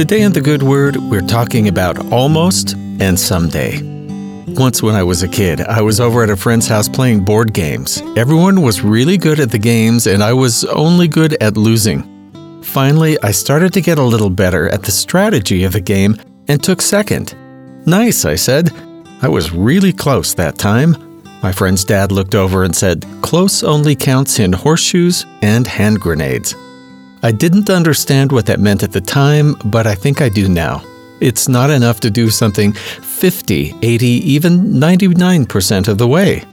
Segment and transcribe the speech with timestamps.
[0.00, 3.82] Today in The Good Word, we're talking about almost and someday.
[4.46, 7.52] Once, when I was a kid, I was over at a friend's house playing board
[7.52, 8.00] games.
[8.16, 12.62] Everyone was really good at the games, and I was only good at losing.
[12.62, 16.16] Finally, I started to get a little better at the strategy of the game
[16.48, 17.36] and took second.
[17.86, 18.70] Nice, I said.
[19.20, 20.96] I was really close that time.
[21.42, 26.54] My friend's dad looked over and said, Close only counts in horseshoes and hand grenades.
[27.22, 30.82] I didn't understand what that meant at the time, but I think I do now.
[31.20, 36.44] It's not enough to do something 50, 80, even 99% of the way.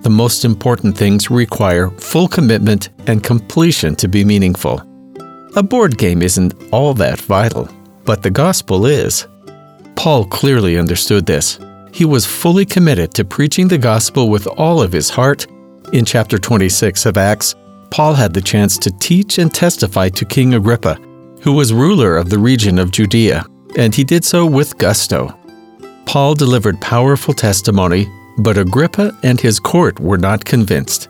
[0.00, 4.80] The most important things require full commitment and completion to be meaningful.
[5.56, 7.68] A board game isn't all that vital,
[8.04, 9.26] but the gospel is.
[9.94, 11.58] Paul clearly understood this.
[11.92, 15.46] He was fully committed to preaching the gospel with all of his heart.
[15.92, 17.54] In chapter 26 of Acts,
[17.90, 20.94] Paul had the chance to teach and testify to King Agrippa,
[21.42, 25.34] who was ruler of the region of Judea, and he did so with gusto.
[26.06, 28.08] Paul delivered powerful testimony,
[28.38, 31.08] but Agrippa and his court were not convinced.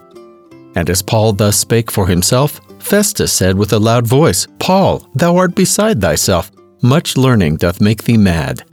[0.74, 5.36] And as Paul thus spake for himself, Festus said with a loud voice, Paul, thou
[5.36, 6.50] art beside thyself.
[6.82, 8.64] Much learning doth make thee mad.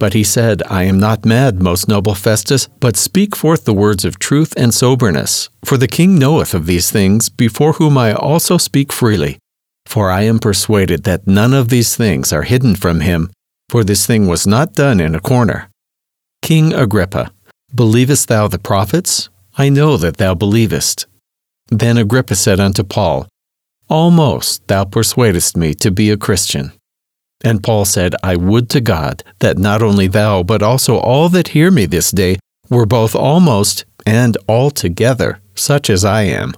[0.00, 4.04] But he said, I am not mad, most noble Festus, but speak forth the words
[4.04, 5.50] of truth and soberness.
[5.62, 9.38] For the king knoweth of these things, before whom I also speak freely.
[9.84, 13.30] For I am persuaded that none of these things are hidden from him,
[13.68, 15.68] for this thing was not done in a corner.
[16.40, 17.30] King Agrippa,
[17.74, 19.28] believest thou the prophets?
[19.58, 21.06] I know that thou believest.
[21.68, 23.28] Then Agrippa said unto Paul,
[23.90, 26.72] Almost thou persuadest me to be a Christian.
[27.42, 31.48] And Paul said, I would to God that not only thou, but also all that
[31.48, 32.38] hear me this day
[32.68, 36.54] were both almost and altogether such as I am.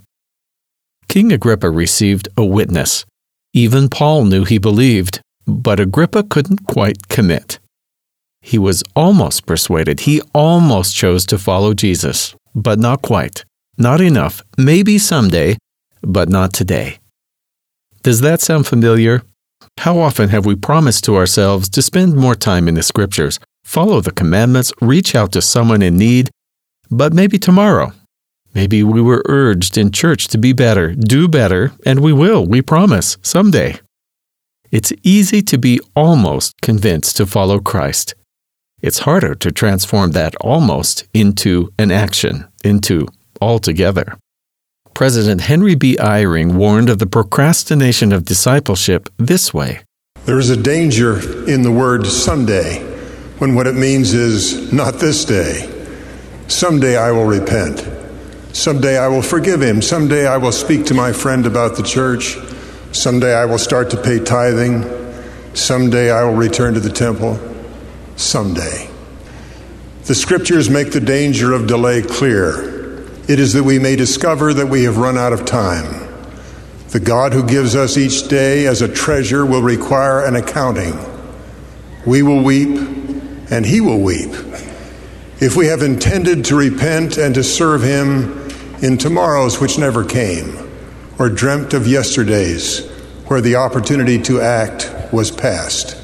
[1.09, 3.05] King Agrippa received a witness.
[3.53, 7.59] Even Paul knew he believed, but Agrippa couldn't quite commit.
[8.41, 10.01] He was almost persuaded.
[10.01, 13.45] He almost chose to follow Jesus, but not quite.
[13.79, 14.43] Not enough.
[14.59, 15.59] Maybe someday,
[16.03, 16.99] but not today.
[18.03, 19.23] Does that sound familiar?
[19.79, 24.01] How often have we promised to ourselves to spend more time in the scriptures, follow
[24.01, 26.31] the commandments, reach out to someone in need,
[26.91, 27.93] but maybe tomorrow?
[28.55, 32.63] Maybe we were urged in church to be better, do better, and we will, we
[32.63, 33.81] promise, someday.
[34.71, 38.15] It's easy to be almost convinced to follow Christ.
[38.83, 43.09] It's harder to transform that almost into an action, into
[43.41, 44.19] altogether.
[44.95, 45.97] President Henry B.
[45.97, 49.81] Eyring warned of the procrastination of discipleship this way
[50.27, 52.81] There is a danger in the word someday
[53.39, 55.69] when what it means is not this day.
[56.47, 57.89] Someday I will repent.
[58.55, 59.81] Someday I will forgive him.
[59.81, 62.37] Someday I will speak to my friend about the church.
[62.93, 64.85] Someday I will start to pay tithing.
[65.55, 67.39] Someday I will return to the temple.
[68.17, 68.91] Someday.
[70.05, 72.82] The scriptures make the danger of delay clear.
[73.33, 76.07] It is that we may discover that we have run out of time.
[76.91, 80.93] The God who gives us each day as a treasure will require an accounting.
[82.05, 82.77] We will weep,
[83.51, 84.35] and He will weep.
[85.41, 88.51] If we have intended to repent and to serve Him
[88.83, 90.71] in tomorrows which never came,
[91.19, 92.87] or dreamt of yesterdays
[93.29, 95.97] where the opportunity to act was past,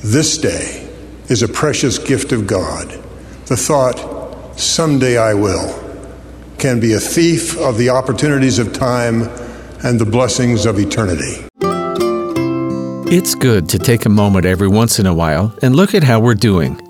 [0.00, 0.88] this day
[1.28, 2.88] is a precious gift of God.
[3.48, 5.83] The thought, someday I will
[6.64, 9.24] can be a thief of the opportunities of time
[9.84, 11.46] and the blessings of eternity.
[13.14, 16.20] It's good to take a moment every once in a while and look at how
[16.20, 16.80] we're doing.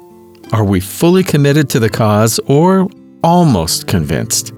[0.53, 2.89] Are we fully committed to the cause or
[3.25, 4.53] almost convinced?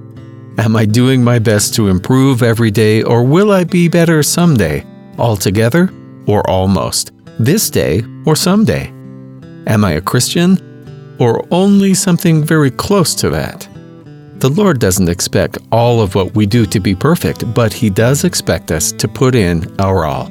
[0.58, 4.84] Am I doing my best to improve every day or will I be better someday?
[5.16, 5.90] Altogether
[6.26, 7.12] or almost?
[7.38, 8.88] This day or someday?
[9.66, 13.66] Am I a Christian or only something very close to that?
[14.38, 18.22] The Lord doesn't expect all of what we do to be perfect, but He does
[18.24, 20.26] expect us to put in our all.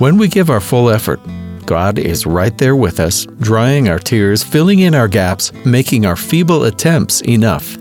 [0.00, 1.20] When we give our full effort,
[1.64, 6.16] God is right there with us, drying our tears, filling in our gaps, making our
[6.16, 7.76] feeble attempts enough.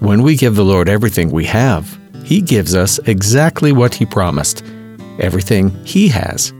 [0.00, 4.62] When we give the Lord everything we have, He gives us exactly what He promised
[5.18, 6.50] everything He has.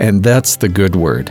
[0.00, 1.30] And that's the good word.